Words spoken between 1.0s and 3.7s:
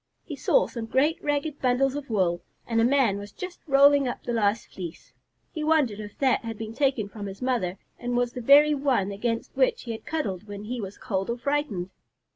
ragged bundles of wool, and a man was just